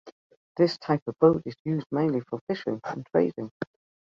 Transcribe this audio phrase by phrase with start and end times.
[0.57, 3.51] This type of boat is used mainly for fishing and trading.